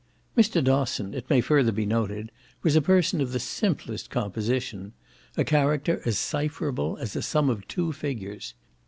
Mr. 0.35 0.63
Dosson, 0.63 1.13
it 1.13 1.29
may 1.29 1.41
further 1.41 1.71
be 1.71 1.85
noted, 1.85 2.31
was 2.63 2.75
a 2.75 2.81
person 2.81 3.21
of 3.21 3.33
the 3.33 3.39
simplest 3.39 4.09
composition, 4.09 4.93
a 5.37 5.43
character 5.43 6.01
as 6.07 6.17
cipherable 6.17 6.97
as 6.99 7.15
a 7.15 7.21
sum 7.21 7.51
of 7.51 7.67
two 7.67 7.91
figures. 7.93 8.55